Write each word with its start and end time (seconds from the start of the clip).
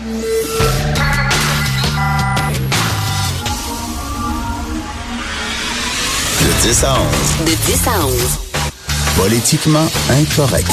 De 0.00 0.06
10 6.62 6.84
à 6.84 6.94
11. 6.94 7.44
De 7.44 7.54
10 7.66 7.86
à 7.86 8.06
11. 8.06 8.14
Politiquement 9.16 9.86
incorrect. 10.08 10.70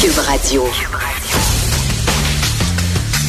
Cube 0.00 0.18
Radio. 0.18 0.64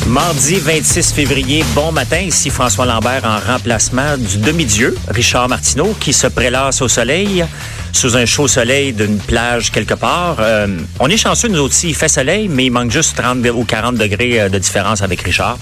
Mardi 0.07 0.59
26 0.59 1.13
février, 1.13 1.65
bon 1.73 1.91
matin, 1.91 2.19
ici 2.19 2.51
François 2.51 2.85
Lambert 2.85 3.25
en 3.25 3.39
remplacement 3.39 4.17
du 4.17 4.37
demi-dieu, 4.37 4.95
Richard 5.07 5.49
Martineau, 5.49 5.95
qui 5.99 6.13
se 6.13 6.27
prélasse 6.27 6.83
au 6.83 6.87
soleil, 6.87 7.43
sous 7.91 8.15
un 8.15 8.25
chaud 8.27 8.47
soleil 8.47 8.93
d'une 8.93 9.17
plage 9.17 9.71
quelque 9.71 9.95
part. 9.95 10.37
Euh, 10.39 10.67
on 10.99 11.07
est 11.09 11.17
chanceux, 11.17 11.47
nous 11.47 11.61
aussi, 11.61 11.89
il 11.89 11.95
fait 11.95 12.07
soleil, 12.07 12.47
mais 12.47 12.65
il 12.65 12.69
manque 12.69 12.91
juste 12.91 13.17
30 13.17 13.39
ou 13.55 13.63
40 13.63 13.95
degrés 13.95 14.41
euh, 14.41 14.49
de 14.49 14.59
différence 14.59 15.01
avec 15.01 15.21
Richard. 15.21 15.57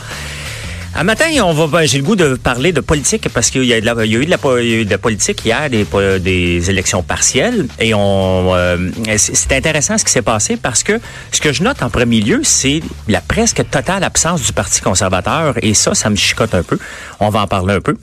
Un 0.95 1.03
matin, 1.05 1.25
on 1.43 1.53
va, 1.53 1.65
ben, 1.65 1.87
j'ai 1.87 1.97
le 1.97 2.03
goût 2.03 2.15
de 2.15 2.35
parler 2.35 2.71
de 2.71 2.79
politique 2.79 3.27
parce 3.33 3.49
qu'il 3.49 3.63
y 3.63 3.73
a 3.73 3.79
eu 3.79 3.81
de 3.81 4.89
la 4.89 4.97
politique 4.99 5.43
hier, 5.43 5.67
des, 5.67 5.87
des 6.19 6.69
élections 6.69 7.01
partielles, 7.01 7.67
et 7.79 7.95
on, 7.95 8.53
euh, 8.53 8.77
c'est 9.17 9.53
intéressant 9.53 9.97
ce 9.97 10.05
qui 10.05 10.11
s'est 10.11 10.21
passé 10.21 10.55
parce 10.55 10.83
que 10.83 10.99
ce 11.31 11.41
que 11.41 11.51
je 11.51 11.63
note 11.63 11.81
en 11.81 11.89
premier 11.89 12.21
lieu, 12.21 12.41
c'est 12.43 12.81
la 13.07 13.21
presque 13.21 13.67
totale 13.71 14.03
absence 14.03 14.43
du 14.43 14.53
Parti 14.53 14.81
conservateur, 14.81 15.55
et 15.63 15.73
ça, 15.73 15.95
ça 15.95 16.11
me 16.11 16.15
chicote 16.15 16.53
un 16.53 16.63
peu. 16.63 16.77
On 17.19 17.29
va 17.29 17.41
en 17.41 17.47
parler 17.47 17.73
un 17.73 17.81
peu. 17.81 17.97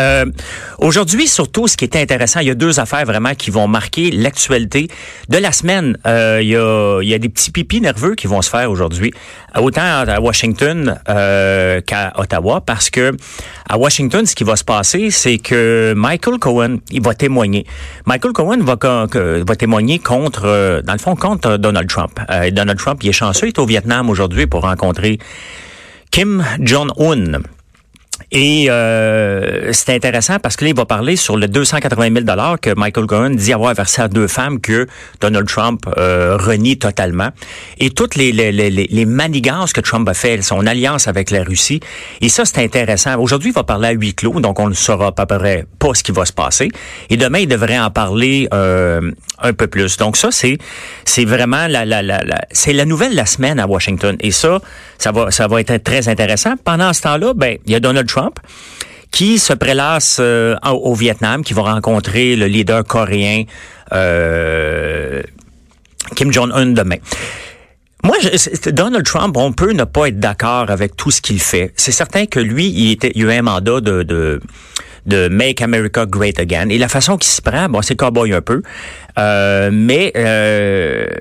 Euh, 0.00 0.24
Aujourd'hui, 0.80 1.26
surtout, 1.26 1.68
ce 1.68 1.76
qui 1.76 1.84
est 1.84 1.94
intéressant, 1.96 2.40
il 2.40 2.46
y 2.46 2.50
a 2.50 2.54
deux 2.54 2.80
affaires 2.80 3.04
vraiment 3.04 3.34
qui 3.34 3.50
vont 3.50 3.68
marquer 3.68 4.10
l'actualité 4.10 4.88
de 5.28 5.36
la 5.36 5.52
semaine. 5.52 5.98
Euh, 6.06 6.38
il, 6.40 6.48
y 6.48 6.56
a, 6.56 7.00
il 7.02 7.08
y 7.08 7.12
a 7.12 7.18
des 7.18 7.28
petits 7.28 7.50
pipis 7.50 7.82
nerveux 7.82 8.14
qui 8.14 8.26
vont 8.26 8.40
se 8.40 8.48
faire 8.48 8.70
aujourd'hui, 8.70 9.12
autant 9.58 9.82
à 9.82 10.18
Washington 10.20 10.98
euh, 11.10 11.82
qu'à 11.82 12.14
Ottawa, 12.16 12.62
parce 12.62 12.88
que 12.88 13.14
à 13.68 13.76
Washington, 13.76 14.24
ce 14.24 14.34
qui 14.34 14.42
va 14.42 14.56
se 14.56 14.64
passer, 14.64 15.10
c'est 15.10 15.36
que 15.36 15.92
Michael 15.94 16.38
Cohen, 16.38 16.78
il 16.90 17.02
va 17.02 17.14
témoigner. 17.14 17.66
Michael 18.06 18.32
Cohen 18.32 18.60
va, 18.60 18.78
va 18.80 19.56
témoigner 19.56 19.98
contre, 19.98 20.46
euh, 20.46 20.80
dans 20.80 20.94
le 20.94 20.98
fond, 20.98 21.14
contre 21.14 21.58
Donald 21.58 21.90
Trump. 21.90 22.18
Euh, 22.30 22.50
Donald 22.50 22.78
Trump, 22.78 23.00
il 23.02 23.10
est 23.10 23.12
chanceux, 23.12 23.48
il 23.48 23.50
est 23.50 23.58
au 23.58 23.66
Vietnam 23.66 24.08
aujourd'hui 24.08 24.46
pour 24.46 24.62
rencontrer 24.62 25.18
Kim 26.10 26.42
Jong-un. 26.58 27.42
Et 28.32 28.66
euh, 28.70 29.72
c'est 29.72 29.92
intéressant 29.92 30.38
parce 30.38 30.54
que 30.54 30.64
là, 30.64 30.70
il 30.70 30.76
va 30.76 30.86
parler 30.86 31.16
sur 31.16 31.36
le 31.36 31.48
280 31.48 32.12
000 32.12 32.20
dollars 32.20 32.60
que 32.60 32.72
Michael 32.76 33.06
Cohen 33.06 33.30
dit 33.30 33.52
avoir 33.52 33.74
versé 33.74 34.02
à 34.02 34.08
deux 34.08 34.28
femmes 34.28 34.60
que 34.60 34.86
Donald 35.20 35.48
Trump 35.48 35.80
euh, 35.98 36.36
renie 36.36 36.78
totalement. 36.78 37.30
Et 37.78 37.90
toutes 37.90 38.14
les, 38.14 38.30
les, 38.30 38.52
les, 38.52 38.70
les, 38.70 39.04
manigances 39.04 39.72
que 39.72 39.80
Trump 39.80 40.08
a 40.08 40.14
fait, 40.14 40.42
son 40.42 40.64
alliance 40.66 41.08
avec 41.08 41.30
la 41.30 41.42
Russie. 41.42 41.80
Et 42.20 42.28
ça, 42.28 42.44
c'est 42.44 42.62
intéressant. 42.62 43.18
Aujourd'hui, 43.18 43.50
il 43.50 43.54
va 43.54 43.64
parler 43.64 43.88
à 43.88 43.92
huis 43.92 44.14
clos, 44.14 44.38
donc 44.38 44.60
on 44.60 44.68
ne 44.68 44.74
saura 44.74 45.12
peu 45.12 45.26
près 45.26 45.66
pas 45.80 45.94
ce 45.94 46.04
qui 46.04 46.12
va 46.12 46.24
se 46.24 46.32
passer. 46.32 46.68
Et 47.08 47.16
demain, 47.16 47.40
il 47.40 47.48
devrait 47.48 47.80
en 47.80 47.90
parler 47.90 48.48
euh, 48.54 49.10
un 49.40 49.52
peu 49.52 49.66
plus. 49.66 49.96
Donc 49.96 50.16
ça, 50.16 50.30
c'est 50.30 50.58
c'est 51.04 51.24
vraiment 51.24 51.66
la, 51.66 51.84
la, 51.84 52.02
la, 52.02 52.22
la 52.22 52.40
c'est 52.52 52.72
la 52.72 52.84
nouvelle 52.84 53.10
de 53.12 53.16
la 53.16 53.26
semaine 53.26 53.58
à 53.58 53.66
Washington. 53.66 54.16
Et 54.20 54.30
ça, 54.30 54.60
ça 54.98 55.10
va 55.10 55.32
ça 55.32 55.48
va 55.48 55.60
être 55.60 55.82
très 55.82 56.08
intéressant. 56.08 56.54
Pendant 56.62 56.92
ce 56.92 57.02
temps-là, 57.02 57.32
ben 57.34 57.58
il 57.66 57.72
y 57.72 57.74
a 57.74 57.80
Donald 57.80 58.06
Trump 58.06 58.19
qui 59.10 59.38
se 59.38 59.52
prélasse 59.52 60.18
euh, 60.20 60.56
au 60.64 60.94
Vietnam, 60.94 61.42
qui 61.42 61.54
va 61.54 61.62
rencontrer 61.62 62.36
le 62.36 62.46
leader 62.46 62.84
coréen 62.84 63.44
euh, 63.92 65.22
Kim 66.16 66.32
Jong-un 66.32 66.66
demain. 66.66 66.96
Moi, 68.02 68.16
Donald 68.68 69.04
Trump, 69.04 69.36
on 69.36 69.52
peut 69.52 69.72
ne 69.72 69.84
pas 69.84 70.08
être 70.08 70.18
d'accord 70.18 70.70
avec 70.70 70.96
tout 70.96 71.10
ce 71.10 71.20
qu'il 71.20 71.40
fait. 71.40 71.72
C'est 71.76 71.92
certain 71.92 72.24
que 72.24 72.40
lui, 72.40 72.68
il, 72.68 72.92
était, 72.92 73.12
il 73.14 73.28
a 73.28 73.34
eu 73.34 73.38
un 73.38 73.42
mandat 73.42 73.80
de, 73.82 74.40
de, 75.06 75.28
Make 75.28 75.60
America 75.60 76.06
Great 76.06 76.38
Again. 76.40 76.70
Et 76.70 76.78
la 76.78 76.88
façon 76.88 77.18
qu'il 77.18 77.30
se 77.30 77.42
prend, 77.42 77.68
bon, 77.68 77.82
c'est 77.82 77.96
cowboy 77.96 78.32
un 78.32 78.40
peu, 78.40 78.62
euh, 79.18 79.68
mais 79.70 80.12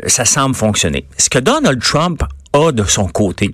ça 0.08 0.24
semble 0.24 0.56
fonctionner. 0.56 1.06
Ce 1.18 1.30
que 1.30 1.40
Donald 1.40 1.81
Trump 1.81 2.24
a 2.54 2.72
de 2.72 2.84
son 2.84 3.08
côté, 3.08 3.52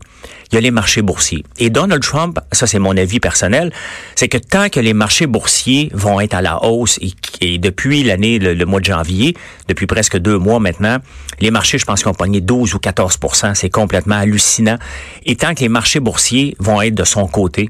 il 0.51 0.55
y 0.55 0.57
a 0.57 0.61
les 0.61 0.71
marchés 0.71 1.01
boursiers. 1.01 1.43
Et 1.57 1.69
Donald 1.69 2.01
Trump, 2.01 2.39
ça 2.51 2.67
c'est 2.67 2.79
mon 2.79 2.95
avis 2.95 3.19
personnel, 3.19 3.71
c'est 4.15 4.27
que 4.27 4.37
tant 4.37 4.69
que 4.69 4.79
les 4.79 4.93
marchés 4.93 5.27
boursiers 5.27 5.89
vont 5.93 6.19
être 6.19 6.33
à 6.33 6.41
la 6.41 6.63
hausse 6.63 6.99
et, 7.41 7.57
depuis 7.57 8.03
l'année, 8.03 8.39
le, 8.39 8.65
mois 8.65 8.79
de 8.79 8.85
janvier, 8.85 9.35
depuis 9.67 9.87
presque 9.87 10.17
deux 10.17 10.37
mois 10.37 10.59
maintenant, 10.59 10.97
les 11.39 11.51
marchés, 11.51 11.77
je 11.77 11.85
pense 11.85 12.01
qu'ils 12.01 12.09
ont 12.09 12.13
pogné 12.13 12.41
12 12.41 12.75
ou 12.75 12.77
14% 12.77 13.55
c'est 13.55 13.69
complètement 13.69 14.15
hallucinant. 14.15 14.77
Et 15.25 15.35
tant 15.35 15.53
que 15.53 15.61
les 15.61 15.69
marchés 15.69 15.99
boursiers 15.99 16.55
vont 16.59 16.81
être 16.81 16.95
de 16.95 17.03
son 17.03 17.27
côté, 17.27 17.69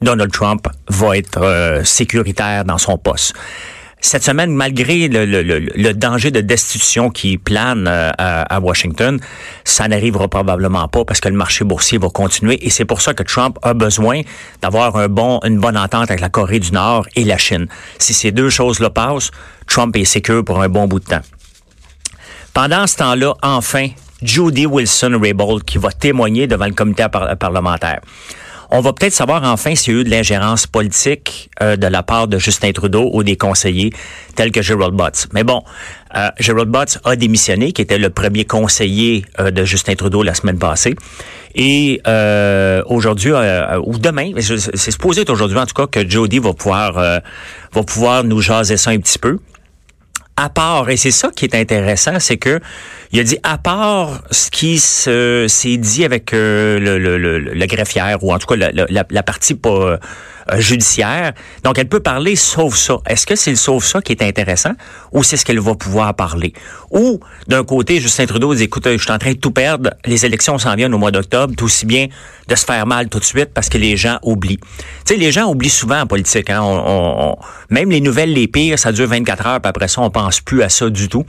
Donald 0.00 0.32
Trump 0.32 0.66
va 0.88 1.16
être 1.16 1.40
euh, 1.42 1.84
sécuritaire 1.84 2.64
dans 2.64 2.78
son 2.78 2.98
poste. 2.98 3.34
Cette 4.04 4.24
semaine, 4.24 4.52
malgré 4.52 5.06
le, 5.08 5.92
danger 5.92 6.32
de 6.32 6.40
destitution 6.40 7.08
qui 7.08 7.38
plane 7.38 7.86
euh, 7.88 8.10
à, 8.18 8.58
Washington, 8.58 9.20
ça 9.64 9.86
n'arrivera 9.86 10.26
probablement 10.26 10.88
pas 10.88 11.04
parce 11.04 11.20
que 11.20 11.28
le 11.28 11.36
marché 11.36 11.64
boursier 11.64 11.98
va 11.98 12.08
continuer 12.08 12.58
et 12.66 12.68
c'est 12.68 12.84
pour 12.84 13.00
ça 13.00 13.14
que 13.14 13.22
Trump 13.22 13.58
a 13.62 13.74
besoin 13.74 14.22
d'avoir 14.60 14.96
une 15.44 15.60
bonne 15.60 15.76
entente 15.76 16.10
avec 16.10 16.20
la 16.20 16.28
Corée 16.28 16.58
du 16.58 16.72
Nord 16.72 17.06
et 17.14 17.22
la 17.22 17.38
Chine. 17.38 17.68
Si 17.98 18.12
ces 18.12 18.32
deux 18.32 18.50
choses-là 18.50 18.90
passent, 18.90 19.30
Trump 19.68 19.96
est 19.96 20.04
sécure 20.04 20.44
pour 20.44 20.60
un 20.60 20.68
bon 20.68 20.88
bout 20.88 20.98
de 20.98 21.04
temps. 21.04 21.22
Pendant 22.52 22.88
ce 22.88 22.96
temps-là, 22.96 23.34
enfin, 23.40 23.86
Judy 24.20 24.66
Wilson-Raybould 24.66 25.62
qui 25.62 25.78
va 25.78 25.92
témoigner 25.92 26.48
devant 26.48 26.66
le 26.66 26.74
comité 26.74 27.06
parlementaire. 27.38 28.00
On 28.74 28.80
va 28.80 28.94
peut-être 28.94 29.12
savoir 29.12 29.44
enfin 29.44 29.74
s'il 29.74 29.92
y 29.92 29.96
a 29.98 30.00
eu 30.00 30.04
de 30.04 30.08
l'ingérence 30.08 30.66
politique 30.66 31.50
euh, 31.60 31.76
de 31.76 31.86
la 31.86 32.02
part 32.02 32.26
de 32.26 32.38
Justin 32.38 32.72
Trudeau 32.72 33.10
ou 33.12 33.22
des 33.22 33.36
conseillers 33.36 33.92
tels 34.34 34.50
que 34.50 34.62
Gerald 34.62 34.94
Butts. 34.94 35.28
Mais 35.34 35.44
bon, 35.44 35.62
euh, 36.16 36.30
Gerald 36.38 36.70
Butts 36.70 36.98
a 37.04 37.14
démissionné, 37.14 37.72
qui 37.72 37.82
était 37.82 37.98
le 37.98 38.08
premier 38.08 38.46
conseiller 38.46 39.26
euh, 39.38 39.50
de 39.50 39.66
Justin 39.66 39.94
Trudeau 39.94 40.22
la 40.22 40.32
semaine 40.32 40.58
passée. 40.58 40.94
Et 41.54 42.00
aujourd'hui 42.86 43.32
ou 43.32 43.98
demain, 43.98 44.32
c'est 44.40 44.90
supposé 44.90 45.22
aujourd'hui 45.28 45.58
en 45.58 45.66
tout 45.66 45.74
cas 45.74 45.86
que 45.86 46.08
Jody 46.08 46.38
va 46.38 46.54
pouvoir 46.54 46.94
va 46.94 47.82
pouvoir 47.82 48.24
nous 48.24 48.40
jaser 48.40 48.78
ça 48.78 48.90
un 48.92 48.98
petit 49.00 49.18
peu 49.18 49.36
à 50.42 50.48
part, 50.48 50.90
et 50.90 50.96
c'est 50.96 51.12
ça 51.12 51.30
qui 51.34 51.44
est 51.44 51.54
intéressant, 51.54 52.18
c'est 52.18 52.36
que 52.36 52.58
il 53.12 53.20
a 53.20 53.24
dit 53.24 53.38
à 53.42 53.58
part 53.58 54.22
ce 54.30 54.50
qui 54.50 54.78
s'est 54.78 55.76
dit 55.76 56.04
avec 56.04 56.32
euh, 56.32 56.78
le, 56.80 56.98
le, 56.98 57.16
le, 57.16 57.38
le, 57.38 57.66
greffière 57.66 58.24
ou 58.24 58.32
en 58.32 58.38
tout 58.38 58.46
cas 58.46 58.56
la, 58.56 58.72
la, 58.72 59.04
la 59.08 59.22
partie 59.22 59.54
pas 59.54 59.98
euh, 60.50 60.60
judiciaire. 60.60 61.32
Donc, 61.64 61.78
elle 61.78 61.88
peut 61.88 62.00
parler 62.00 62.36
sauf 62.36 62.76
ça. 62.76 62.98
Est-ce 63.06 63.26
que 63.26 63.36
c'est 63.36 63.50
le 63.50 63.56
sauf 63.56 63.84
ça 63.84 64.00
qui 64.00 64.12
est 64.12 64.22
intéressant 64.22 64.72
ou 65.12 65.22
c'est 65.22 65.36
ce 65.36 65.44
qu'elle 65.44 65.60
va 65.60 65.74
pouvoir 65.74 66.14
parler? 66.14 66.52
Ou, 66.90 67.20
d'un 67.48 67.64
côté, 67.64 68.00
Justin 68.00 68.26
Trudeau 68.26 68.54
dit, 68.54 68.64
écoute, 68.64 68.86
je 68.86 68.96
suis 68.96 69.12
en 69.12 69.18
train 69.18 69.32
de 69.32 69.38
tout 69.38 69.50
perdre, 69.50 69.90
les 70.04 70.26
élections 70.26 70.58
s'en 70.58 70.74
viennent 70.74 70.94
au 70.94 70.98
mois 70.98 71.10
d'octobre, 71.10 71.54
tout 71.56 71.66
aussi 71.66 71.86
bien 71.86 72.08
de 72.48 72.54
se 72.54 72.64
faire 72.64 72.86
mal 72.86 73.08
tout 73.08 73.18
de 73.18 73.24
suite 73.24 73.50
parce 73.54 73.68
que 73.68 73.78
les 73.78 73.96
gens 73.96 74.18
oublient. 74.22 74.58
Tu 74.58 75.14
sais, 75.14 75.16
les 75.16 75.32
gens 75.32 75.48
oublient 75.48 75.70
souvent 75.70 76.00
en 76.00 76.06
politique. 76.06 76.50
Hein? 76.50 77.34
Même 77.70 77.90
les 77.90 78.00
nouvelles 78.00 78.32
les 78.32 78.48
pires, 78.48 78.78
ça 78.78 78.92
dure 78.92 79.08
24 79.08 79.46
heures, 79.46 79.60
puis 79.60 79.68
après 79.68 79.88
ça, 79.88 80.00
on 80.00 80.10
pense 80.10 80.40
plus 80.40 80.62
à 80.62 80.68
ça 80.68 80.90
du 80.90 81.08
tout. 81.08 81.24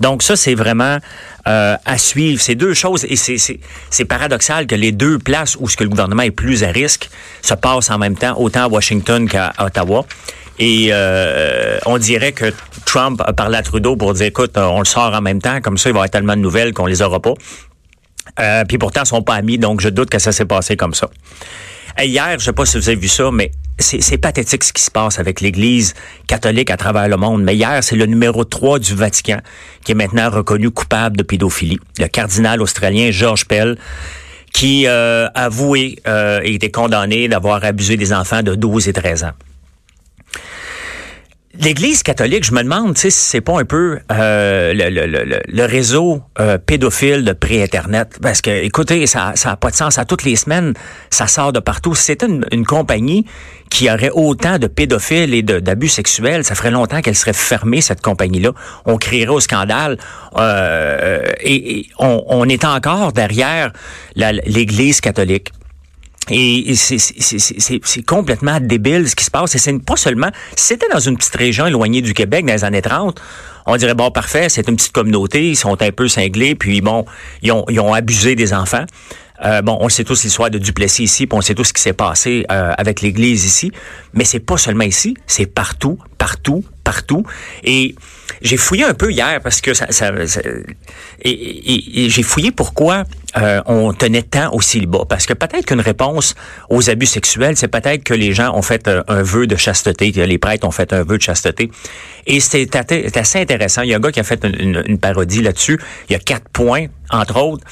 Donc, 0.00 0.22
ça, 0.22 0.36
c'est 0.36 0.54
vraiment 0.54 0.98
euh, 1.46 1.76
à 1.84 1.98
suivre. 1.98 2.40
C'est 2.40 2.54
deux 2.54 2.74
choses 2.74 3.04
et 3.04 3.16
c'est 3.16 4.04
paradoxal 4.04 4.66
que 4.66 4.74
les 4.74 4.92
deux 4.92 5.18
places 5.18 5.56
où 5.60 5.68
ce 5.68 5.76
que 5.76 5.84
le 5.84 5.90
gouvernement 5.90 6.22
est 6.22 6.30
plus 6.30 6.64
à 6.64 6.68
risque 6.68 7.10
se 7.42 7.54
passent 7.54 7.90
en 7.90 7.98
même 7.98 8.16
temps, 8.16 8.34
autant 8.38 8.53
à 8.62 8.68
Washington 8.68 9.28
qu'à 9.28 9.52
Ottawa. 9.58 10.04
Et 10.58 10.88
euh, 10.92 11.78
on 11.86 11.98
dirait 11.98 12.32
que 12.32 12.52
Trump 12.86 13.20
a 13.24 13.32
parlé 13.32 13.58
à 13.58 13.62
Trudeau 13.62 13.96
pour 13.96 14.14
dire, 14.14 14.26
écoute, 14.26 14.52
on 14.56 14.78
le 14.78 14.84
sort 14.84 15.12
en 15.12 15.20
même 15.20 15.42
temps, 15.42 15.60
comme 15.60 15.78
ça, 15.78 15.90
il 15.90 15.92
va 15.92 15.98
y 15.98 16.00
avoir 16.00 16.10
tellement 16.10 16.36
de 16.36 16.40
nouvelles 16.40 16.72
qu'on 16.72 16.86
les 16.86 17.02
aura 17.02 17.20
pas. 17.20 17.34
Euh, 18.40 18.64
puis 18.64 18.78
pourtant, 18.78 19.02
ils 19.02 19.08
sont 19.08 19.22
pas 19.22 19.34
amis, 19.34 19.58
donc 19.58 19.80
je 19.80 19.88
doute 19.88 20.10
que 20.10 20.18
ça 20.18 20.32
s'est 20.32 20.44
passé 20.44 20.76
comme 20.76 20.94
ça. 20.94 21.08
hier, 21.98 22.38
je 22.38 22.44
sais 22.44 22.52
pas 22.52 22.64
si 22.64 22.78
vous 22.78 22.88
avez 22.88 22.98
vu 22.98 23.08
ça, 23.08 23.30
mais 23.32 23.50
c'est 23.78 24.18
pathétique 24.18 24.62
ce 24.62 24.72
qui 24.72 24.82
se 24.82 24.90
passe 24.90 25.18
avec 25.18 25.40
l'Église 25.40 25.94
catholique 26.28 26.70
à 26.70 26.76
travers 26.76 27.08
le 27.08 27.16
monde. 27.16 27.42
Mais 27.42 27.56
hier, 27.56 27.82
c'est 27.82 27.96
le 27.96 28.06
numéro 28.06 28.44
3 28.44 28.78
du 28.78 28.94
Vatican 28.94 29.38
qui 29.84 29.92
est 29.92 29.96
maintenant 29.96 30.30
reconnu 30.30 30.70
coupable 30.70 31.16
de 31.16 31.24
pédophilie. 31.24 31.80
Le 31.98 32.06
cardinal 32.06 32.62
australien 32.62 33.10
George 33.10 33.46
Pell 33.46 33.76
qui 34.54 34.86
euh, 34.86 35.26
a 35.34 35.44
avoué 35.44 35.98
euh, 36.06 36.40
et 36.42 36.54
été 36.54 36.70
condamné 36.70 37.28
d'avoir 37.28 37.62
abusé 37.62 37.98
des 37.98 38.14
enfants 38.14 38.42
de 38.42 38.54
12 38.54 38.88
et 38.88 38.92
13 38.94 39.24
ans. 39.24 39.32
L'Église 41.60 42.02
catholique, 42.02 42.44
je 42.44 42.52
me 42.52 42.62
demande, 42.62 42.98
si 42.98 43.10
c'est 43.12 43.40
pas 43.40 43.60
un 43.60 43.64
peu 43.64 44.00
euh, 44.10 44.72
le, 44.74 44.90
le, 44.90 45.06
le, 45.06 45.40
le, 45.46 45.64
réseau 45.64 46.20
euh, 46.40 46.58
pédophile 46.58 47.24
de 47.24 47.32
pré-internet, 47.32 48.18
parce 48.20 48.40
que, 48.40 48.50
écoutez, 48.50 49.06
ça, 49.06 49.32
ça 49.36 49.52
a 49.52 49.56
pas 49.56 49.70
de 49.70 49.76
sens. 49.76 49.98
À 49.98 50.04
toutes 50.04 50.24
les 50.24 50.34
semaines, 50.34 50.74
ça 51.10 51.28
sort 51.28 51.52
de 51.52 51.60
partout. 51.60 51.94
Si 51.94 52.04
c'était 52.04 52.26
une, 52.26 52.44
une, 52.50 52.66
compagnie 52.66 53.24
qui 53.70 53.88
aurait 53.88 54.10
autant 54.10 54.58
de 54.58 54.66
pédophiles 54.66 55.32
et 55.32 55.42
d'abus 55.42 55.88
sexuels, 55.88 56.44
ça 56.44 56.56
ferait 56.56 56.72
longtemps 56.72 57.00
qu'elle 57.02 57.14
serait 57.14 57.32
fermée 57.32 57.80
cette 57.80 58.00
compagnie-là. 58.00 58.50
On 58.84 58.96
crierait 58.96 59.32
au 59.32 59.40
scandale. 59.40 59.98
Euh, 60.36 61.22
et, 61.40 61.78
et 61.78 61.86
on, 62.00 62.24
on 62.26 62.48
est 62.48 62.64
encore 62.64 63.12
derrière 63.12 63.72
l'Église 64.16 65.00
catholique. 65.00 65.52
Et 66.30 66.74
c'est 66.74 68.02
complètement 68.06 68.58
débile 68.60 69.08
ce 69.08 69.14
qui 69.14 69.24
se 69.24 69.30
passe. 69.30 69.54
Et 69.54 69.58
c'est 69.58 69.78
pas 69.78 69.96
seulement, 69.96 70.30
si 70.56 70.68
c'était 70.68 70.88
dans 70.92 71.00
une 71.00 71.16
petite 71.16 71.36
région 71.36 71.66
éloignée 71.66 72.00
du 72.00 72.14
Québec 72.14 72.46
dans 72.46 72.54
les 72.54 72.64
années 72.64 72.82
30, 72.82 73.20
on 73.66 73.76
dirait, 73.76 73.94
bon, 73.94 74.10
parfait, 74.10 74.48
c'est 74.48 74.68
une 74.68 74.76
petite 74.76 74.92
communauté, 74.92 75.48
ils 75.50 75.56
sont 75.56 75.80
un 75.80 75.90
peu 75.90 76.08
cinglés, 76.08 76.54
puis 76.54 76.80
bon, 76.80 77.04
ils 77.42 77.52
ont, 77.52 77.64
ils 77.68 77.80
ont 77.80 77.94
abusé 77.94 78.34
des 78.34 78.52
enfants. 78.52 78.84
Euh, 79.44 79.62
bon, 79.62 79.76
on 79.80 79.88
sait 79.88 80.04
tous 80.04 80.22
l'histoire 80.22 80.50
de 80.50 80.58
Duplessis 80.58 81.04
ici, 81.04 81.26
puis 81.26 81.36
on 81.36 81.40
sait 81.40 81.54
tout 81.54 81.64
ce 81.64 81.72
qui 81.72 81.82
s'est 81.82 81.92
passé 81.92 82.44
euh, 82.50 82.72
avec 82.76 83.00
l'Église 83.00 83.44
ici, 83.44 83.72
mais 84.12 84.24
c'est 84.24 84.40
pas 84.40 84.56
seulement 84.56 84.84
ici, 84.84 85.16
c'est 85.26 85.46
partout, 85.46 85.98
partout, 86.18 86.64
partout. 86.84 87.24
Et 87.64 87.94
j'ai 88.42 88.56
fouillé 88.56 88.84
un 88.84 88.94
peu 88.94 89.10
hier 89.10 89.40
parce 89.42 89.60
que 89.60 89.74
ça, 89.74 89.86
ça, 89.90 90.12
et, 91.22 92.04
et, 92.04 92.10
j'ai 92.10 92.22
fouillé 92.22 92.52
pourquoi 92.52 93.04
euh, 93.36 93.60
on 93.66 93.92
tenait 93.92 94.22
tant 94.22 94.52
au 94.52 94.60
célibat. 94.60 95.04
Parce 95.08 95.26
que 95.26 95.32
peut-être 95.32 95.66
qu'une 95.66 95.80
réponse 95.80 96.34
aux 96.68 96.90
abus 96.90 97.06
sexuels, 97.06 97.56
c'est 97.56 97.68
peut-être 97.68 98.04
que 98.04 98.14
les 98.14 98.32
gens 98.32 98.54
ont 98.54 98.62
fait 98.62 98.86
un, 98.86 99.02
un, 99.08 99.22
vœu 99.22 99.46
de 99.46 99.56
chasteté, 99.56 100.12
les 100.12 100.38
prêtres 100.38 100.66
ont 100.66 100.70
fait 100.70 100.92
un 100.92 101.02
vœu 101.02 101.16
de 101.16 101.22
chasteté. 101.22 101.70
Et 102.26 102.40
c'était 102.40 103.18
assez 103.18 103.40
intéressant. 103.40 103.82
Il 103.82 103.88
y 103.88 103.94
a 103.94 103.96
un 103.96 104.00
gars 104.00 104.12
qui 104.12 104.20
a 104.20 104.24
fait 104.24 104.44
une, 104.44 104.82
une 104.86 104.98
parodie 104.98 105.42
là-dessus. 105.42 105.80
Il 106.08 106.12
y 106.12 106.16
a 106.16 106.20
quatre 106.20 106.48
points, 106.50 106.86
entre 107.10 107.40
autres. 107.40 107.64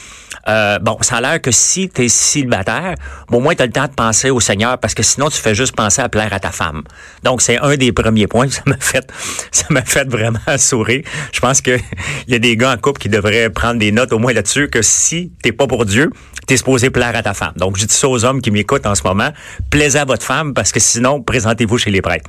Euh, 0.49 0.79
bon, 0.81 0.99
ça 1.03 1.17
a 1.17 1.21
l'air 1.21 1.41
que 1.41 1.51
si 1.51 1.89
tu 1.89 2.05
es 2.05 2.09
célibataire, 2.09 2.95
au 3.31 3.41
moins 3.41 3.55
tu 3.55 3.63
as 3.63 3.67
le 3.67 3.73
temps 3.73 3.87
de 3.87 3.93
penser 3.93 4.31
au 4.31 4.41
Seigneur 4.41 4.79
parce 4.79 4.95
que 4.95 5.03
sinon 5.03 5.29
tu 5.29 5.39
fais 5.39 5.55
juste 5.55 5.77
penser 5.77 6.03
à 6.03 6.09
plaire 6.09 6.33
à 6.33 6.41
ta 6.41 6.51
femme. 6.51 6.83
Donc 7.23 7.43
c'est 7.43 7.59
un 7.59 7.77
des 7.77 7.93
premiers 7.93 8.27
points. 8.27 8.49
Ça 8.51 8.63
m'a 8.67 8.77
fait, 8.79 9.02
ça 9.51 9.67
m'a 9.71 9.83
fait 9.83 10.09
vraiment 10.09 10.39
sourire. 10.59 11.03
Je 11.33 11.41
pense 11.41 11.61
que 11.61 11.79
il 12.27 12.29
y 12.33 12.35
a 12.35 12.39
des 12.39 12.57
gars 12.57 12.73
en 12.73 12.77
couple 12.77 13.01
qui 13.01 13.09
devraient 13.09 13.51
prendre 13.51 13.79
des 13.79 13.93
notes 13.93 14.13
au 14.13 14.19
moins 14.19 14.33
là-dessus 14.33 14.69
que 14.69 14.83
si 14.83 15.33
t'es 15.43 15.53
pas 15.53 15.67
pour 15.67 15.85
Dieu, 15.85 16.11
t'es 16.47 16.57
supposé 16.57 16.91
plaire 16.91 17.15
à 17.17 17.23
ta 17.23 17.35
femme. 17.35 17.53
Donc 17.57 17.77
je 17.77 17.87
dis 17.87 17.95
ça 17.95 18.09
aux 18.09 18.25
hommes 18.25 18.41
qui 18.41 18.51
m'écoutent 18.51 18.87
en 18.87 18.95
ce 18.95 19.03
moment, 19.05 19.31
plaisez 19.71 19.99
à 19.99 20.05
votre 20.05 20.25
femme 20.25 20.55
parce 20.55 20.73
que 20.73 20.81
sinon 20.81 21.23
présentez-vous 21.23 21.79
chez 21.79 21.91
les 21.91 22.03
prêtres. 22.03 22.29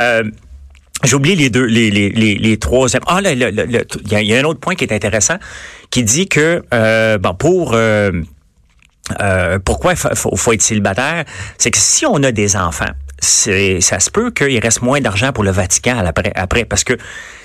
Euh, 0.00 0.24
J'oublie 1.02 1.34
les 1.34 1.50
deux, 1.50 1.64
les, 1.64 1.90
les, 1.90 2.08
les, 2.08 2.34
les 2.36 2.56
troisièmes. 2.56 3.02
Ah, 3.06 3.20
il 3.22 3.38
y, 3.38 4.14
y, 4.14 4.34
a 4.34 4.38
un 4.38 4.44
autre 4.44 4.60
point 4.60 4.74
qui 4.74 4.84
est 4.84 4.92
intéressant, 4.92 5.36
qui 5.90 6.02
dit 6.02 6.28
que 6.28 6.62
euh, 6.72 7.18
bon 7.18 7.34
pour 7.34 7.74
euh, 7.74 8.10
euh, 9.20 9.58
pourquoi 9.62 9.96
faut, 9.96 10.34
faut, 10.34 10.52
être 10.52 10.62
célibataire, 10.62 11.24
c'est 11.58 11.70
que 11.70 11.78
si 11.78 12.06
on 12.06 12.22
a 12.22 12.32
des 12.32 12.56
enfants, 12.56 12.90
ça 13.24 14.00
se 14.00 14.10
peut 14.10 14.30
qu'il 14.30 14.58
reste 14.58 14.82
moins 14.82 15.00
d'argent 15.00 15.32
pour 15.32 15.44
le 15.44 15.50
Vatican 15.50 15.98
après, 16.04 16.32
après, 16.34 16.64
parce 16.64 16.84
que 16.84 16.94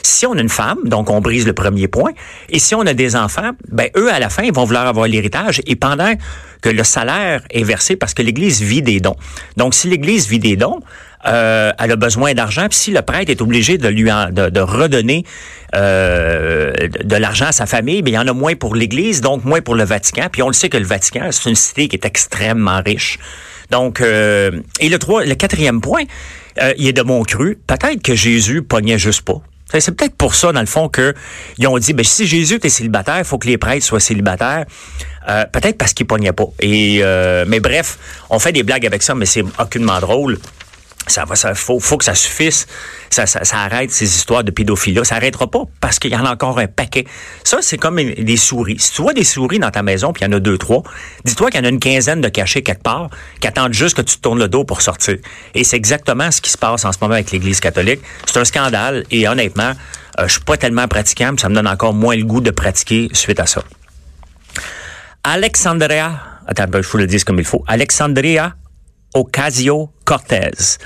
si 0.02 0.26
on 0.26 0.34
a 0.34 0.42
une 0.42 0.50
femme, 0.50 0.80
donc 0.86 1.10
on 1.10 1.22
brise 1.22 1.46
le 1.46 1.54
premier 1.54 1.88
point, 1.88 2.12
et 2.50 2.60
si 2.60 2.76
on 2.76 2.82
a 2.82 2.94
des 2.94 3.16
enfants, 3.16 3.52
ben 3.70 3.90
eux 3.98 4.12
à 4.12 4.20
la 4.20 4.30
fin 4.30 4.44
ils 4.44 4.54
vont 4.54 4.66
vouloir 4.66 4.88
avoir 4.88 5.08
l'héritage, 5.08 5.62
et 5.66 5.76
pendant 5.76 6.14
que 6.62 6.70
le 6.70 6.84
salaire 6.84 7.42
est 7.52 7.64
versé, 7.64 7.96
parce 7.96 8.14
que 8.14 8.22
l'Église 8.22 8.62
vit 8.62 8.82
des 8.82 9.00
dons. 9.00 9.16
Donc 9.58 9.74
si 9.74 9.88
l'Église 9.90 10.28
vit 10.28 10.40
des 10.40 10.58
dons, 10.58 10.80
euh, 11.26 11.72
elle 11.78 11.92
a 11.92 11.96
besoin 11.96 12.34
d'argent, 12.34 12.68
puis 12.70 12.78
si 12.78 12.92
le 12.92 13.02
prêtre 13.02 13.30
est 13.30 13.42
obligé 13.42 13.78
de 13.78 13.88
lui 13.88 14.12
en, 14.12 14.30
de, 14.30 14.50
de, 14.50 14.60
redonner 14.62 15.26
euh, 15.76 16.72
de, 17.04 17.16
l'argent 17.16 17.48
à 17.48 17.52
sa 17.52 17.66
famille, 17.66 18.02
bien, 18.02 18.14
il 18.14 18.28
y 18.28 18.30
en 18.30 18.32
a 18.32 18.34
moins 18.34 18.56
pour 18.56 18.76
l'Église, 18.76 19.20
donc 19.20 19.44
moins 19.44 19.62
pour 19.62 19.76
le 19.76 19.84
Vatican. 19.84 20.28
Puis 20.32 20.42
on 20.42 20.48
le 20.48 20.54
sait 20.54 20.70
que 20.70 20.78
le 20.78 20.86
Vatican, 20.86 21.28
c'est 21.32 21.50
une 21.50 21.56
cité 21.56 21.88
qui 21.90 21.98
est 21.98 22.06
extrêmement 22.06 22.82
riche. 22.86 23.20
Donc, 23.70 24.02
euh, 24.02 24.52
et 24.80 24.90
le, 24.90 25.00
trois, 25.00 25.24
le 25.26 25.36
quatrième 25.36 25.82
point, 25.82 26.04
euh, 26.62 26.74
il 26.78 26.88
est 26.88 26.94
de 26.94 27.02
mon 27.02 27.24
cru. 27.24 27.58
Peut-être 27.68 28.02
que 28.02 28.16
Jésus 28.16 28.62
pognait 28.62 28.98
juste 28.98 29.22
pas. 29.22 29.42
C'est 29.78 29.96
peut-être 29.96 30.16
pour 30.16 30.34
ça, 30.34 30.52
dans 30.52 30.62
le 30.62 30.66
fond, 30.66 30.90
que 30.90 31.14
ils 31.60 31.68
ont 31.68 31.78
dit, 31.78 31.94
ben, 31.94 32.04
si 32.04 32.26
Jésus 32.26 32.56
était 32.56 32.70
célibataire, 32.70 33.20
il 33.20 33.24
faut 33.24 33.38
que 33.38 33.48
les 33.48 33.60
prêtres 33.60 33.86
soient 33.86 34.00
célibataires. 34.00 34.66
Euh, 35.28 35.46
peut-être 35.46 35.78
parce 35.78 35.94
qu'il 35.94 36.08
pognait 36.08 36.32
pas. 36.32 36.48
Et, 36.60 37.04
mais 37.46 37.60
bref, 37.60 38.00
on 38.32 38.40
fait 38.40 38.52
des 38.52 38.64
blagues 38.64 38.88
avec 38.88 39.04
ça, 39.04 39.14
mais 39.14 39.28
c'est 39.28 39.44
aucunement 39.60 40.00
drôle 40.00 40.40
ça 41.12 41.26
va, 41.26 41.36
ça 41.36 41.54
faut, 41.56 41.80
faut 41.80 41.98
que 41.98 42.06
ça 42.06 42.16
suffise. 42.16 42.68
Ça, 43.10 43.26
ça, 43.26 43.44
ça 43.44 43.58
arrête 43.58 43.92
ces 43.92 44.06
histoires 44.06 44.44
de 44.44 44.52
pédophilie. 44.52 45.00
Ça 45.04 45.16
arrêtera 45.16 45.50
pas 45.50 45.64
parce 45.82 46.00
qu'il 46.00 46.12
y 46.12 46.16
en 46.16 46.26
a 46.26 46.32
encore 46.32 46.60
un 46.60 46.68
paquet. 46.68 47.06
Ça, 47.44 47.60
c'est 47.62 47.78
comme 47.78 47.98
des 47.98 48.38
souris. 48.38 48.78
Si 48.80 48.94
tu 48.94 49.02
vois 49.02 49.14
des 49.14 49.24
souris 49.24 49.60
dans 49.60 49.72
ta 49.72 49.84
maison, 49.84 50.14
puis 50.14 50.24
il 50.24 50.28
y 50.28 50.34
en 50.34 50.38
a 50.38 50.40
deux, 50.40 50.58
trois, 50.58 50.84
dis-toi 51.26 51.50
qu'il 51.50 51.60
y 51.60 51.64
en 51.64 51.66
a 51.66 51.70
une 51.70 51.80
quinzaine 51.80 52.22
de 52.22 52.30
cachés 52.30 52.62
quelque 52.62 52.84
part 52.84 53.10
qui 53.40 53.48
attendent 53.48 53.74
juste 53.74 53.98
que 53.98 54.02
tu 54.02 54.18
te 54.18 54.22
tournes 54.22 54.40
le 54.40 54.48
dos 54.48 54.64
pour 54.64 54.82
sortir. 54.82 55.18
Et 55.56 55.64
c'est 55.64 55.78
exactement 55.78 56.32
ce 56.32 56.42
qui 56.42 56.52
se 56.52 56.58
passe 56.58 56.86
en 56.86 56.92
ce 56.92 56.98
moment 57.02 57.16
avec 57.16 57.32
l'Église 57.32 57.60
catholique. 57.60 58.02
C'est 58.26 58.40
un 58.40 58.46
scandale 58.46 59.06
et 59.12 59.28
honnêtement, 59.28 59.74
euh, 60.20 60.28
je 60.28 60.34
suis 60.34 60.42
pas 60.42 60.58
tellement 60.58 60.88
pratiquant, 60.88 61.32
mais 61.32 61.40
ça 61.40 61.50
me 61.50 61.56
donne 61.56 61.68
encore 61.68 61.94
moins 61.94 62.16
le 62.16 62.24
goût 62.24 62.42
de 62.42 62.52
pratiquer 62.52 63.10
suite 63.14 63.40
à 63.40 63.46
ça. 63.46 63.64
Alexandria, 65.24 66.22
attends, 66.48 66.66
je 66.82 66.88
vous 66.88 66.98
le 66.98 67.08
dire 67.08 67.24
comme 67.26 67.40
il 67.40 67.46
faut. 67.46 67.64
Alexandria 67.68 68.56
Ocasio-Cortez. 69.14 70.78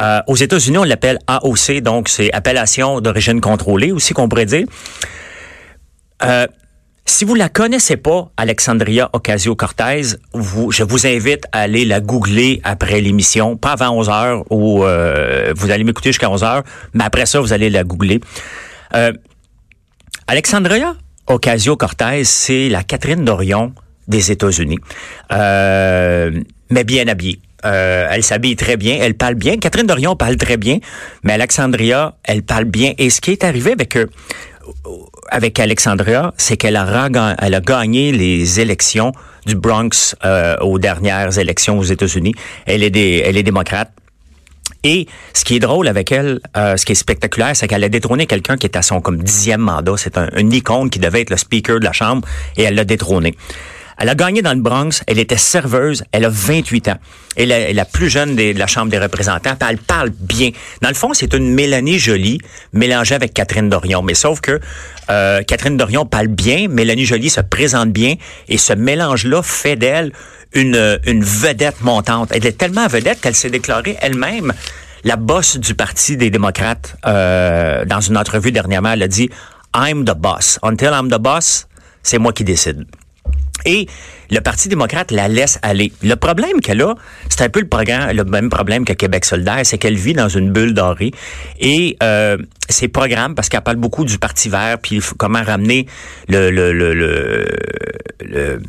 Euh, 0.00 0.20
aux 0.26 0.36
États-Unis, 0.36 0.78
on 0.78 0.84
l'appelle 0.84 1.18
AOC, 1.26 1.80
donc 1.80 2.08
c'est 2.08 2.32
appellation 2.32 3.00
d'origine 3.00 3.40
contrôlée 3.40 3.92
aussi 3.92 4.12
qu'on 4.12 4.28
pourrait 4.28 4.46
dire. 4.46 4.66
Euh, 6.22 6.46
si 7.06 7.24
vous 7.24 7.34
la 7.34 7.48
connaissez 7.48 7.96
pas, 7.96 8.30
Alexandria 8.36 9.10
Ocasio-Cortez, 9.12 10.16
je 10.34 10.82
vous 10.82 11.06
invite 11.06 11.44
à 11.52 11.60
aller 11.60 11.84
la 11.84 12.00
googler 12.00 12.60
après 12.64 13.00
l'émission, 13.00 13.56
pas 13.56 13.72
avant 13.72 13.90
11 13.90 14.08
heures, 14.08 14.44
ou 14.50 14.84
euh, 14.84 15.52
vous 15.54 15.70
allez 15.70 15.84
m'écouter 15.84 16.10
jusqu'à 16.10 16.30
11 16.30 16.42
heures, 16.44 16.62
mais 16.94 17.04
après 17.04 17.26
ça, 17.26 17.40
vous 17.40 17.52
allez 17.52 17.70
la 17.70 17.84
googler. 17.84 18.20
Alexandria 20.26 20.94
Ocasio-Cortez, 21.26 22.24
c'est 22.24 22.68
la 22.68 22.82
Catherine 22.82 23.24
Dorion 23.24 23.74
des 24.08 24.30
États-Unis, 24.30 24.78
mais 25.30 26.84
bien 26.84 27.06
habillée. 27.08 27.40
Euh, 27.64 28.08
elle 28.10 28.22
s'habille 28.22 28.56
très 28.56 28.76
bien, 28.76 28.98
elle 29.00 29.14
parle 29.14 29.34
bien. 29.34 29.56
Catherine 29.56 29.86
Dorion 29.86 30.16
parle 30.16 30.36
très 30.36 30.56
bien, 30.56 30.78
mais 31.22 31.32
Alexandria, 31.32 32.14
elle 32.24 32.42
parle 32.42 32.64
bien. 32.64 32.92
Et 32.98 33.10
ce 33.10 33.20
qui 33.20 33.32
est 33.32 33.44
arrivé 33.44 33.72
avec 33.72 33.96
euh, 33.96 34.06
avec 35.28 35.58
Alexandria, 35.58 36.32
c'est 36.36 36.56
qu'elle 36.56 36.76
a, 36.76 37.08
gagné 37.60 38.12
les 38.12 38.60
élections 38.60 39.12
du 39.46 39.54
Bronx 39.56 40.14
euh, 40.24 40.56
aux 40.60 40.78
dernières 40.78 41.38
élections 41.38 41.78
aux 41.78 41.84
États-Unis. 41.84 42.34
Elle 42.66 42.82
est 42.82 42.90
des, 42.90 43.22
elle 43.24 43.36
est 43.36 43.42
démocrate. 43.42 43.90
Et 44.82 45.06
ce 45.32 45.44
qui 45.44 45.56
est 45.56 45.60
drôle 45.60 45.88
avec 45.88 46.12
elle, 46.12 46.40
euh, 46.56 46.76
ce 46.76 46.84
qui 46.84 46.92
est 46.92 46.94
spectaculaire, 46.94 47.56
c'est 47.56 47.66
qu'elle 47.66 47.84
a 47.84 47.88
détrôné 47.88 48.26
quelqu'un 48.26 48.56
qui 48.56 48.66
est 48.66 48.76
à 48.76 48.82
son 48.82 49.00
comme 49.00 49.22
dixième 49.22 49.62
mandat. 49.62 49.94
C'est 49.96 50.18
un, 50.18 50.28
une 50.36 50.52
icône 50.52 50.90
qui 50.90 50.98
devait 50.98 51.22
être 51.22 51.30
le 51.30 51.38
speaker 51.38 51.80
de 51.80 51.84
la 51.84 51.92
Chambre 51.92 52.28
et 52.56 52.64
elle 52.64 52.74
l'a 52.74 52.84
détrôné. 52.84 53.34
Elle 53.98 54.08
a 54.08 54.14
gagné 54.14 54.42
dans 54.42 54.52
le 54.54 54.60
Bronx. 54.60 55.02
Elle 55.06 55.18
était 55.18 55.36
serveuse. 55.36 56.04
Elle 56.12 56.24
a 56.24 56.28
28 56.28 56.88
ans. 56.88 56.98
Elle 57.36 57.50
est 57.50 57.72
la 57.72 57.84
plus 57.84 58.08
jeune 58.08 58.36
de 58.36 58.56
la 58.56 58.66
Chambre 58.66 58.90
des 58.90 58.98
représentants. 58.98 59.56
elle 59.68 59.78
parle 59.78 60.10
bien. 60.10 60.50
Dans 60.82 60.88
le 60.88 60.94
fond, 60.94 61.14
c'est 61.14 61.32
une 61.34 61.54
Mélanie 61.54 61.98
Jolie 61.98 62.40
mélangée 62.72 63.14
avec 63.14 63.34
Catherine 63.34 63.68
Dorion. 63.68 64.02
Mais 64.02 64.14
sauf 64.14 64.40
que 64.40 64.60
euh, 65.10 65.42
Catherine 65.42 65.76
Dorion 65.76 66.06
parle 66.06 66.28
bien. 66.28 66.68
Mélanie 66.68 67.04
Jolie 67.04 67.30
se 67.30 67.40
présente 67.40 67.92
bien. 67.92 68.14
Et 68.48 68.58
ce 68.58 68.72
mélange-là 68.72 69.42
fait 69.42 69.76
d'elle 69.76 70.12
une, 70.52 71.00
une 71.06 71.24
vedette 71.24 71.80
montante. 71.82 72.30
Elle 72.32 72.46
est 72.46 72.58
tellement 72.58 72.86
vedette 72.86 73.20
qu'elle 73.20 73.34
s'est 73.34 73.50
déclarée 73.50 73.96
elle-même 74.00 74.52
la 75.04 75.16
boss 75.16 75.58
du 75.58 75.74
Parti 75.74 76.16
des 76.16 76.30
démocrates. 76.30 76.96
Euh, 77.06 77.84
dans 77.84 78.00
une 78.00 78.16
entrevue 78.16 78.52
dernièrement, 78.52 78.92
elle 78.92 79.02
a 79.02 79.08
dit 79.08 79.30
«I'm 79.76 80.04
the 80.04 80.16
boss. 80.16 80.58
Until 80.62 80.90
I'm 80.92 81.10
the 81.10 81.20
boss, 81.20 81.68
c'est 82.02 82.18
moi 82.18 82.32
qui 82.32 82.44
décide.» 82.44 82.86
Et 83.66 83.86
le 84.30 84.40
Parti 84.40 84.68
démocrate 84.68 85.10
la 85.10 85.28
laisse 85.28 85.58
aller. 85.62 85.92
Le 86.02 86.14
problème 86.16 86.60
qu'elle 86.60 86.82
a, 86.82 86.94
c'est 87.28 87.42
un 87.42 87.48
peu 87.48 87.60
le, 87.60 87.68
programme, 87.68 88.10
le 88.10 88.24
même 88.24 88.50
problème 88.50 88.84
que 88.84 88.92
Québec 88.92 89.24
solidaire, 89.24 89.60
c'est 89.64 89.78
qu'elle 89.78 89.96
vit 89.96 90.12
dans 90.12 90.28
une 90.28 90.50
bulle 90.50 90.74
dorée. 90.74 91.12
Et 91.60 91.96
euh, 92.02 92.36
ses 92.68 92.88
programmes, 92.88 93.34
parce 93.34 93.48
qu'elle 93.48 93.62
parle 93.62 93.76
beaucoup 93.76 94.04
du 94.04 94.18
Parti 94.18 94.48
vert, 94.48 94.78
puis 94.82 95.00
comment 95.18 95.42
ramener 95.42 95.86
le, 96.28 96.50
le, 96.50 96.72
le, 96.72 96.94
le, 98.20 98.60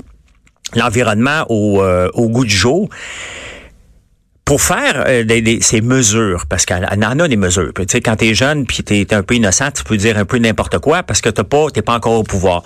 l'environnement 0.76 1.46
au, 1.50 1.82
euh, 1.82 2.10
au 2.14 2.30
goût 2.30 2.46
du 2.46 2.56
jour 2.56 2.90
pour 4.46 4.62
faire 4.62 5.04
euh, 5.08 5.24
des, 5.24 5.60
ces 5.62 5.82
mesures, 5.82 6.46
parce 6.48 6.66
qu'elle 6.66 6.86
en 6.86 7.20
a 7.20 7.28
des 7.28 7.36
mesures. 7.36 7.74
Tu 7.76 7.84
sais, 7.90 8.02
quand 8.02 8.16
t'es 8.18 8.36
jeune 8.36 8.66
puis 8.66 8.84
t'es 8.84 9.02
es 9.02 9.14
un 9.14 9.24
peu 9.24 9.34
innocent, 9.36 9.72
tu 9.72 9.84
peux 9.84 9.98
dire 9.98 10.20
un 10.20 10.26
peu 10.26 10.38
n'importe 10.38 10.78
quoi 10.78 11.02
parce 11.02 11.20
que 11.20 11.30
t'as 11.30 11.44
pas, 11.44 11.68
t'es 11.74 11.82
pas 11.82 11.96
encore 11.96 12.20
au 12.20 12.24
pouvoir. 12.24 12.62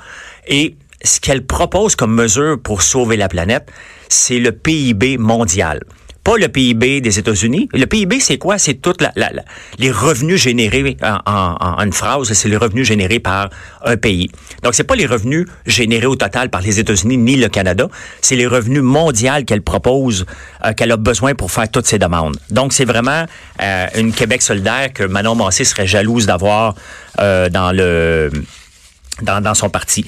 Et 0.45 0.75
ce 1.03 1.19
qu'elle 1.19 1.45
propose 1.45 1.95
comme 1.95 2.13
mesure 2.13 2.59
pour 2.61 2.81
sauver 2.81 3.17
la 3.17 3.29
planète, 3.29 3.71
c'est 4.09 4.39
le 4.39 4.51
PIB 4.51 5.17
mondial. 5.17 5.81
pas 6.23 6.37
le 6.37 6.49
PIB 6.49 7.01
des 7.01 7.17
États-Unis. 7.17 7.69
Le 7.73 7.85
PIB, 7.85 8.19
c'est 8.19 8.37
quoi? 8.37 8.57
C'est 8.57 8.75
tout 8.75 8.93
la, 8.99 9.11
les 9.79 9.89
revenus 9.89 10.41
générés 10.41 10.97
en, 11.01 11.79
une 11.79 11.93
phrase, 11.93 12.31
c'est 12.33 12.49
les 12.49 12.57
revenus 12.57 12.85
générés 12.85 13.19
par 13.19 13.49
un 13.83 13.95
pays. 13.95 14.29
Donc, 14.61 14.75
c'est 14.75 14.83
pas 14.83 14.95
les 14.95 15.05
revenus 15.05 15.47
générés 15.65 16.05
au 16.05 16.17
total 16.17 16.49
par 16.49 16.61
les 16.61 16.79
États-Unis 16.79 17.17
ni 17.17 17.37
le 17.37 17.47
Canada, 17.47 17.87
c'est 18.21 18.35
les 18.35 18.47
revenus 18.47 18.83
mondiaux 18.83 19.43
qu'elle 19.47 19.61
propose, 19.61 20.25
euh, 20.65 20.73
qu'elle 20.73 20.91
a 20.91 20.97
besoin 20.97 21.33
pour 21.35 21.51
faire 21.51 21.69
toutes 21.71 21.87
ses 21.87 21.97
demandes. 21.97 22.37
Donc, 22.51 22.73
c'est 22.73 22.85
vraiment 22.85 23.25
euh, 23.61 23.87
une 23.95 24.11
Québec 24.11 24.41
solidaire 24.41 24.91
que 24.93 25.03
Manon 25.03 25.35
Massé 25.35 25.63
serait 25.63 25.87
jalouse 25.87 26.25
d'avoir 26.25 26.75
euh, 27.19 27.49
dans 27.49 27.71
le 27.71 28.29
dans 29.21 29.53
son 29.53 29.69
parti. 29.69 30.05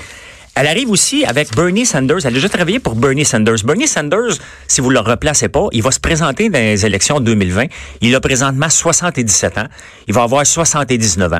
Elle 0.53 0.67
arrive 0.67 0.89
aussi 0.89 1.23
avec 1.23 1.55
Bernie 1.55 1.85
Sanders. 1.85 2.19
Elle 2.23 2.27
a 2.27 2.31
déjà 2.31 2.49
travaillé 2.49 2.79
pour 2.79 2.95
Bernie 2.95 3.23
Sanders. 3.23 3.63
Bernie 3.63 3.87
Sanders, 3.87 4.33
si 4.67 4.81
vous 4.81 4.89
le 4.89 4.99
replacez 4.99 5.47
pas, 5.47 5.67
il 5.71 5.81
va 5.81 5.91
se 5.91 5.99
présenter 5.99 6.49
dans 6.49 6.59
les 6.59 6.85
élections 6.85 7.21
2020. 7.21 7.67
Il 8.01 8.13
a 8.15 8.19
présentement 8.19 8.69
77 8.69 9.57
ans. 9.57 9.67
Il 10.07 10.13
va 10.13 10.23
avoir 10.23 10.45
79 10.45 11.33
ans. 11.33 11.39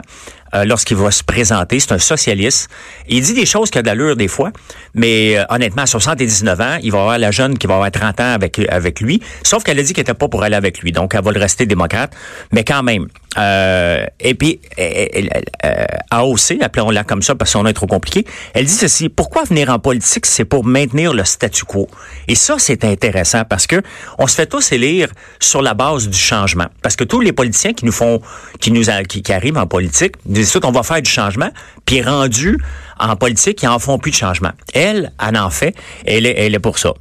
Euh, 0.54 0.66
lorsqu'il 0.66 0.98
va 0.98 1.12
se 1.12 1.24
présenter. 1.24 1.80
C'est 1.80 1.94
un 1.94 1.98
socialiste. 1.98 2.70
Il 3.08 3.22
dit 3.22 3.34
des 3.34 3.46
choses 3.46 3.72
qui 3.72 3.78
ont 3.78 3.82
de 3.82 3.88
l'allure 3.88 4.18
des 4.18 4.28
fois, 4.28 4.52
mais 4.94 5.38
euh, 5.38 5.46
honnêtement, 5.50 5.84
à 5.84 5.86
79 5.86 6.62
ans, 6.62 6.78
il 6.84 6.92
va 6.92 7.00
avoir 7.00 7.18
la 7.18 7.32
jeune 7.32 7.58
qui 7.58 7.68
va 7.68 7.76
avoir 7.76 7.90
30 7.90 8.20
ans 8.20 8.34
avec, 8.34 8.60
avec 8.70 9.00
lui, 9.00 9.22
sauf 9.44 9.64
qu'elle 9.64 9.80
a 9.80 9.84
dit 9.84 9.94
qu'elle 9.94 10.02
n'était 10.02 10.14
pas 10.14 10.28
pour 10.28 10.44
aller 10.44 10.58
avec 10.58 10.80
lui, 10.80 10.92
donc 10.92 11.16
elle 11.16 11.24
va 11.24 11.32
le 11.32 11.40
rester 11.40 11.66
démocrate, 11.66 12.14
mais 12.52 12.66
quand 12.66 12.84
même. 12.84 13.08
Euh, 13.38 14.06
et 14.20 14.34
puis, 14.34 14.60
euh, 14.78 15.86
AOC, 16.10 16.62
appelons-la 16.62 17.06
comme 17.06 17.22
ça 17.22 17.34
parce 17.36 17.54
qu'on 17.54 17.66
est 17.66 17.74
trop 17.74 17.88
compliqué, 17.88 18.26
elle 18.54 18.66
dit 18.66 18.74
ceci, 18.74 19.08
pourquoi 19.08 19.46
venir 19.46 19.70
en 19.70 19.80
politique, 19.80 20.26
c'est 20.26 20.44
pour 20.44 20.66
maintenir 20.66 21.14
le 21.14 21.24
statu 21.24 21.64
quo. 21.64 21.88
Et 22.28 22.36
ça, 22.36 22.56
c'est 22.58 22.84
intéressant 22.84 23.44
parce 23.46 23.68
que 23.68 23.82
on 24.18 24.28
se 24.28 24.36
fait 24.36 24.48
tous 24.48 24.74
élire 24.74 25.10
sur 25.40 25.62
la 25.62 25.74
base 25.74 26.10
du 26.10 26.18
changement. 26.18 26.68
Parce 26.82 26.98
que 26.98 27.06
tous 27.06 27.22
les 27.22 27.32
politiciens 27.32 27.74
qui 27.74 27.86
nous 27.86 27.92
font, 27.94 28.22
qui 28.60 28.72
nous, 28.72 28.84
qui, 29.08 29.22
qui 29.22 29.34
arrivent 29.34 29.58
en 29.58 29.68
politique, 29.68 30.16
disent 30.44 30.60
on 30.64 30.72
va 30.72 30.84
faire 30.84 31.02
du 31.02 31.10
changement, 31.10 31.50
puis 31.86 32.02
rendu 32.02 32.58
en 33.00 33.16
politique, 33.16 33.64
ils 33.64 33.68
en 33.68 33.80
font 33.80 33.98
plus 33.98 34.12
de 34.12 34.16
changement. 34.16 34.52
Elle, 34.74 35.12
elle 35.20 35.38
en 35.38 35.50
fait, 35.50 35.76
elle 36.06 36.26
est, 36.26 36.36
elle 36.38 36.56
est 36.56 36.60
pour 36.60 36.78
ça. 36.78 36.94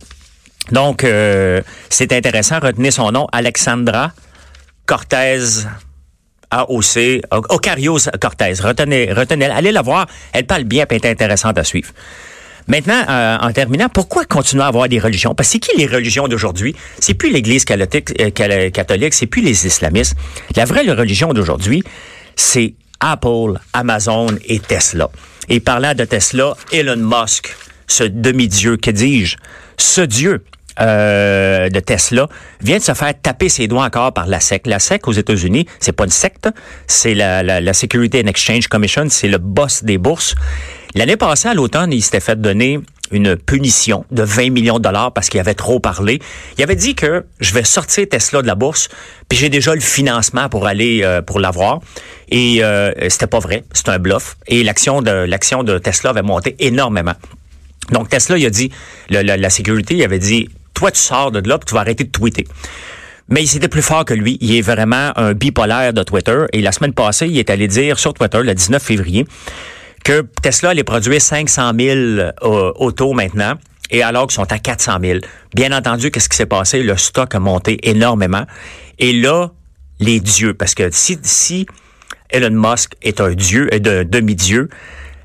Donc, 0.72 1.04
euh, 1.04 1.62
c'est 1.88 2.12
intéressant, 2.12 2.60
retenez 2.60 2.90
son 2.90 3.12
nom, 3.12 3.26
Alexandra 3.32 4.12
Cortez 4.86 5.38
AOC, 6.50 7.22
Ocarios 7.30 8.10
Cortez. 8.20 8.54
Retenez, 8.60 9.12
retenez, 9.12 9.46
allez 9.46 9.72
la 9.72 9.82
voir, 9.82 10.06
elle 10.32 10.46
parle 10.46 10.64
bien, 10.64 10.84
elle 10.88 10.96
est 10.96 11.06
intéressante 11.06 11.58
à 11.58 11.64
suivre. 11.64 11.92
Maintenant, 12.66 13.02
euh, 13.08 13.38
en 13.40 13.52
terminant, 13.52 13.88
pourquoi 13.88 14.24
continuer 14.24 14.62
à 14.62 14.66
avoir 14.66 14.88
des 14.88 14.98
religions? 14.98 15.34
Parce 15.34 15.48
que 15.48 15.52
c'est 15.54 15.58
qui 15.58 15.76
les 15.76 15.86
religions 15.86 16.28
d'aujourd'hui? 16.28 16.76
C'est 17.00 17.14
plus 17.14 17.30
l'Église 17.32 17.64
catholique, 17.64 18.12
euh, 18.20 18.70
catholique 18.70 19.14
c'est 19.14 19.26
plus 19.26 19.42
les 19.42 19.66
islamistes. 19.66 20.14
La 20.56 20.66
vraie 20.66 20.88
religion 20.92 21.32
d'aujourd'hui, 21.32 21.82
c'est 22.36 22.74
Apple, 23.00 23.58
Amazon 23.72 24.28
et 24.44 24.60
Tesla. 24.60 25.10
Et 25.48 25.60
parlant 25.60 25.94
de 25.94 26.04
Tesla, 26.04 26.54
Elon 26.72 26.96
Musk, 26.96 27.54
ce 27.86 28.04
demi-dieu, 28.04 28.76
que 28.76 28.90
dis-je, 28.90 29.36
ce 29.76 30.02
dieu 30.02 30.44
euh, 30.80 31.68
de 31.68 31.80
Tesla 31.80 32.28
vient 32.60 32.78
de 32.78 32.82
se 32.82 32.94
faire 32.94 33.12
taper 33.20 33.48
ses 33.48 33.66
doigts 33.66 33.84
encore 33.84 34.12
par 34.12 34.26
la 34.26 34.40
SEC. 34.40 34.66
La 34.66 34.78
SEC 34.78 35.06
aux 35.08 35.12
États-Unis, 35.12 35.66
c'est 35.80 35.92
pas 35.92 36.04
une 36.04 36.10
secte, 36.10 36.48
c'est 36.86 37.14
la, 37.14 37.42
la, 37.42 37.60
la 37.60 37.72
Security 37.72 38.18
and 38.24 38.28
Exchange 38.28 38.68
Commission, 38.68 39.06
c'est 39.10 39.28
le 39.28 39.38
boss 39.38 39.82
des 39.82 39.98
bourses. 39.98 40.34
L'année 40.94 41.16
passée, 41.16 41.48
à 41.48 41.54
l'automne, 41.54 41.92
il 41.92 42.02
s'était 42.02 42.20
fait 42.20 42.40
donner 42.40 42.80
une 43.10 43.36
punition 43.36 44.04
de 44.10 44.22
20 44.22 44.50
millions 44.50 44.78
de 44.78 44.82
dollars 44.82 45.12
parce 45.12 45.28
qu'il 45.28 45.40
avait 45.40 45.54
trop 45.54 45.80
parlé. 45.80 46.20
Il 46.58 46.62
avait 46.62 46.76
dit 46.76 46.94
que 46.94 47.24
je 47.40 47.54
vais 47.54 47.64
sortir 47.64 48.08
Tesla 48.08 48.42
de 48.42 48.46
la 48.46 48.54
bourse, 48.54 48.88
puis 49.28 49.38
j'ai 49.38 49.48
déjà 49.48 49.74
le 49.74 49.80
financement 49.80 50.48
pour 50.48 50.66
aller 50.66 51.00
euh, 51.02 51.22
pour 51.22 51.40
l'avoir. 51.40 51.80
Et 52.30 52.62
euh, 52.62 52.92
c'était 53.08 53.26
pas 53.26 53.40
vrai, 53.40 53.64
c'est 53.72 53.88
un 53.88 53.98
bluff. 53.98 54.36
Et 54.46 54.62
l'action 54.62 55.02
de 55.02 55.10
l'action 55.10 55.62
de 55.62 55.78
Tesla 55.78 56.10
avait 56.10 56.22
monté 56.22 56.56
énormément. 56.58 57.14
Donc 57.92 58.08
Tesla, 58.08 58.38
il 58.38 58.46
a 58.46 58.50
dit, 58.50 58.70
la, 59.08 59.22
la 59.22 59.50
sécurité, 59.50 59.94
il 59.94 60.04
avait 60.04 60.18
dit, 60.18 60.48
toi 60.74 60.90
tu 60.90 61.00
sors 61.00 61.30
de 61.30 61.46
là, 61.48 61.58
puis 61.58 61.66
tu 61.66 61.74
vas 61.74 61.80
arrêter 61.80 62.04
de 62.04 62.10
tweeter. 62.10 62.46
Mais 63.30 63.44
il 63.44 63.56
était 63.56 63.68
plus 63.68 63.82
fort 63.82 64.04
que 64.04 64.12
lui. 64.12 64.36
Il 64.40 64.54
est 64.56 64.60
vraiment 64.60 65.12
un 65.16 65.34
bipolaire 65.34 65.92
de 65.92 66.02
Twitter. 66.02 66.46
Et 66.52 66.60
la 66.60 66.72
semaine 66.72 66.92
passée, 66.92 67.28
il 67.28 67.38
est 67.38 67.48
allé 67.48 67.68
dire 67.68 67.98
sur 67.98 68.12
Twitter, 68.12 68.42
le 68.42 68.54
19 68.54 68.82
février, 68.82 69.24
que 70.04 70.26
Tesla 70.42 70.70
allait 70.70 70.84
produire 70.84 71.20
500 71.20 71.72
000 71.78 71.98
euh, 71.98 72.30
autos 72.76 73.12
maintenant 73.12 73.54
et 73.90 74.02
alors 74.02 74.26
qu'ils 74.26 74.36
sont 74.36 74.52
à 74.52 74.58
400 74.58 74.98
000. 75.02 75.18
Bien 75.54 75.76
entendu, 75.76 76.10
qu'est-ce 76.10 76.28
qui 76.28 76.36
s'est 76.36 76.46
passé? 76.46 76.82
Le 76.82 76.96
stock 76.96 77.34
a 77.34 77.40
monté 77.40 77.78
énormément. 77.88 78.44
Et 78.98 79.12
là, 79.12 79.50
les 79.98 80.20
dieux, 80.20 80.54
parce 80.54 80.74
que 80.74 80.90
si, 80.90 81.18
si 81.22 81.66
Elon 82.30 82.50
Musk 82.70 82.92
est 83.02 83.20
un 83.20 83.32
dieu, 83.32 83.68
un 83.72 84.04
demi-dieu, 84.04 84.68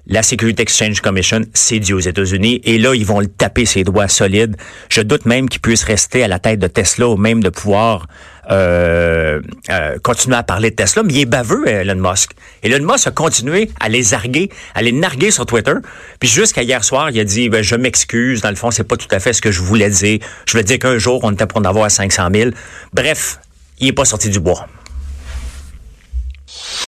la 0.07 0.21
Security 0.21 0.61
Exchange 0.61 1.01
Commission, 1.01 1.41
c'est 1.53 1.79
Dieu 1.79 1.95
aux 1.95 1.99
États-Unis. 1.99 2.61
Et 2.63 2.77
là, 2.77 2.93
ils 2.93 3.05
vont 3.05 3.19
le 3.19 3.27
taper 3.27 3.65
ses 3.65 3.83
doigts 3.83 4.07
solides. 4.07 4.55
Je 4.89 5.01
doute 5.01 5.25
même 5.25 5.49
qu'il 5.49 5.61
puisse 5.61 5.83
rester 5.83 6.23
à 6.23 6.27
la 6.27 6.39
tête 6.39 6.59
de 6.59 6.67
Tesla 6.67 7.07
ou 7.07 7.17
même 7.17 7.41
de 7.41 7.49
pouvoir 7.49 8.07
euh, 8.51 9.41
euh, 9.71 9.97
continuer 10.03 10.35
à 10.35 10.43
parler 10.43 10.69
de 10.69 10.75
Tesla. 10.75 11.01
Mais 11.03 11.13
il 11.13 11.19
est 11.21 11.25
baveux, 11.25 11.67
Elon 11.67 11.95
Musk. 11.95 12.33
Elon 12.61 12.85
Musk 12.85 13.07
a 13.07 13.11
continué 13.11 13.71
à 13.79 13.89
les 13.89 14.13
arguer, 14.13 14.49
à 14.75 14.83
les 14.83 14.91
narguer 14.91 15.31
sur 15.31 15.45
Twitter. 15.45 15.73
Puis 16.19 16.29
jusqu'à 16.29 16.61
hier 16.61 16.83
soir, 16.83 17.09
il 17.09 17.19
a 17.19 17.23
dit, 17.23 17.49
ben, 17.49 17.63
je 17.63 17.75
m'excuse. 17.75 18.41
Dans 18.41 18.49
le 18.51 18.55
fond, 18.55 18.69
c'est 18.69 18.83
pas 18.83 18.97
tout 18.97 19.07
à 19.09 19.19
fait 19.19 19.33
ce 19.33 19.41
que 19.41 19.51
je 19.51 19.61
voulais 19.61 19.89
dire. 19.89 20.19
Je 20.47 20.57
veux 20.57 20.63
dire 20.63 20.77
qu'un 20.77 20.99
jour, 20.99 21.19
on 21.23 21.31
était 21.31 21.47
pour 21.47 21.59
en 21.59 21.65
avoir 21.65 21.89
500 21.89 22.27
000. 22.31 22.51
Bref, 22.93 23.39
il 23.79 23.87
est 23.87 23.93
pas 23.93 24.05
sorti 24.05 24.29
du 24.29 24.39
bois. 24.39 24.67